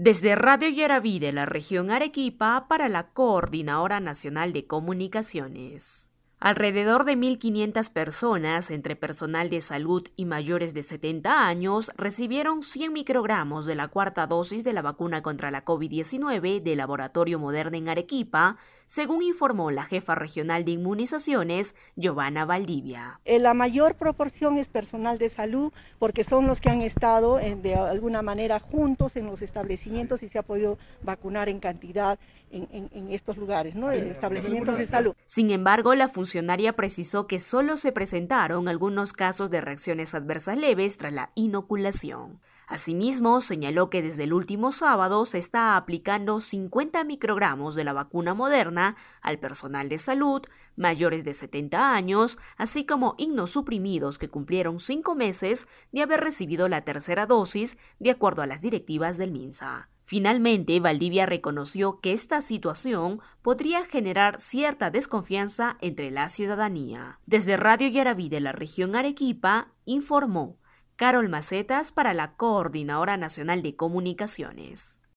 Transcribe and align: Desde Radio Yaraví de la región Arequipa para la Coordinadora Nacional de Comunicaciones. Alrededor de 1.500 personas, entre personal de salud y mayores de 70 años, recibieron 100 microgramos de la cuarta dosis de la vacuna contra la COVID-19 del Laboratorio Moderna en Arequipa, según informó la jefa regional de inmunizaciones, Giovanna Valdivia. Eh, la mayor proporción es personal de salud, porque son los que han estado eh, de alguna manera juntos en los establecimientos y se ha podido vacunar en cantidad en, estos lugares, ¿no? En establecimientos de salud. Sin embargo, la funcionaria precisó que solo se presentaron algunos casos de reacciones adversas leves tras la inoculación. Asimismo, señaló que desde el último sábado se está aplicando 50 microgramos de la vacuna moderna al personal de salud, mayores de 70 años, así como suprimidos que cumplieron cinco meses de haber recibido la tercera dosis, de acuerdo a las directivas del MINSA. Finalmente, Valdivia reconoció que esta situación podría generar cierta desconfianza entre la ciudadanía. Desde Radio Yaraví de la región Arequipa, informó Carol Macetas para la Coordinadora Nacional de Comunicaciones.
Desde 0.00 0.36
Radio 0.36 0.68
Yaraví 0.68 1.18
de 1.18 1.32
la 1.32 1.44
región 1.44 1.90
Arequipa 1.90 2.66
para 2.68 2.88
la 2.88 3.08
Coordinadora 3.08 3.98
Nacional 3.98 4.52
de 4.52 4.64
Comunicaciones. 4.64 6.08
Alrededor 6.38 7.04
de 7.04 7.16
1.500 7.16 7.92
personas, 7.92 8.70
entre 8.70 8.94
personal 8.94 9.50
de 9.50 9.60
salud 9.60 10.06
y 10.14 10.24
mayores 10.24 10.72
de 10.72 10.84
70 10.84 11.48
años, 11.48 11.90
recibieron 11.96 12.62
100 12.62 12.92
microgramos 12.92 13.66
de 13.66 13.74
la 13.74 13.88
cuarta 13.88 14.28
dosis 14.28 14.62
de 14.62 14.72
la 14.72 14.82
vacuna 14.82 15.20
contra 15.24 15.50
la 15.50 15.64
COVID-19 15.64 16.62
del 16.62 16.78
Laboratorio 16.78 17.40
Moderna 17.40 17.76
en 17.76 17.88
Arequipa, 17.88 18.56
según 18.88 19.22
informó 19.22 19.70
la 19.70 19.84
jefa 19.84 20.14
regional 20.14 20.64
de 20.64 20.72
inmunizaciones, 20.72 21.74
Giovanna 21.94 22.46
Valdivia. 22.46 23.20
Eh, 23.26 23.38
la 23.38 23.52
mayor 23.52 23.96
proporción 23.96 24.56
es 24.56 24.66
personal 24.66 25.18
de 25.18 25.28
salud, 25.28 25.72
porque 25.98 26.24
son 26.24 26.46
los 26.46 26.58
que 26.60 26.70
han 26.70 26.80
estado 26.80 27.38
eh, 27.38 27.54
de 27.54 27.74
alguna 27.74 28.22
manera 28.22 28.58
juntos 28.60 29.14
en 29.16 29.26
los 29.26 29.42
establecimientos 29.42 30.22
y 30.22 30.30
se 30.30 30.38
ha 30.38 30.42
podido 30.42 30.78
vacunar 31.02 31.50
en 31.50 31.60
cantidad 31.60 32.18
en, 32.50 33.12
estos 33.12 33.36
lugares, 33.36 33.74
¿no? 33.74 33.92
En 33.92 34.08
establecimientos 34.08 34.78
de 34.78 34.86
salud. 34.86 35.14
Sin 35.26 35.50
embargo, 35.50 35.94
la 35.94 36.08
funcionaria 36.08 36.72
precisó 36.74 37.26
que 37.26 37.40
solo 37.40 37.76
se 37.76 37.92
presentaron 37.92 38.68
algunos 38.68 39.12
casos 39.12 39.50
de 39.50 39.60
reacciones 39.60 40.14
adversas 40.14 40.56
leves 40.56 40.96
tras 40.96 41.12
la 41.12 41.30
inoculación. 41.34 42.40
Asimismo, 42.68 43.40
señaló 43.40 43.88
que 43.88 44.02
desde 44.02 44.24
el 44.24 44.34
último 44.34 44.72
sábado 44.72 45.24
se 45.24 45.38
está 45.38 45.74
aplicando 45.76 46.42
50 46.42 47.02
microgramos 47.04 47.74
de 47.74 47.84
la 47.84 47.94
vacuna 47.94 48.34
moderna 48.34 48.96
al 49.22 49.38
personal 49.38 49.88
de 49.88 49.96
salud, 49.96 50.42
mayores 50.76 51.24
de 51.24 51.32
70 51.32 51.94
años, 51.94 52.36
así 52.58 52.84
como 52.84 53.16
suprimidos 53.46 54.18
que 54.18 54.28
cumplieron 54.28 54.80
cinco 54.80 55.14
meses 55.14 55.66
de 55.92 56.02
haber 56.02 56.20
recibido 56.20 56.68
la 56.68 56.82
tercera 56.82 57.24
dosis, 57.24 57.78
de 58.00 58.10
acuerdo 58.10 58.42
a 58.42 58.46
las 58.46 58.60
directivas 58.60 59.16
del 59.16 59.32
MINSA. 59.32 59.88
Finalmente, 60.04 60.78
Valdivia 60.80 61.24
reconoció 61.26 62.00
que 62.00 62.12
esta 62.12 62.42
situación 62.42 63.20
podría 63.42 63.84
generar 63.84 64.40
cierta 64.40 64.90
desconfianza 64.90 65.78
entre 65.80 66.10
la 66.10 66.28
ciudadanía. 66.28 67.18
Desde 67.26 67.56
Radio 67.56 67.88
Yaraví 67.88 68.28
de 68.28 68.40
la 68.40 68.52
región 68.52 68.94
Arequipa, 68.94 69.68
informó 69.84 70.58
Carol 70.98 71.28
Macetas 71.28 71.92
para 71.92 72.12
la 72.12 72.32
Coordinadora 72.32 73.16
Nacional 73.16 73.62
de 73.62 73.76
Comunicaciones. 73.76 75.00